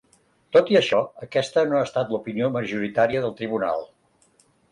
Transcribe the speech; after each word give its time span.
Tot 0.55 0.69
i 0.75 0.77
això, 0.79 1.01
aquesta 1.25 1.65
no 1.73 1.77
ha 1.79 1.83
estat 1.89 2.15
l'opinió 2.15 2.49
majoritària 2.57 3.23
del 3.27 3.35
tribunal. 3.43 3.85